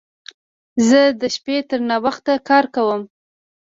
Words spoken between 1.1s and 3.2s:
د شپې تر ناوخت کار کوم.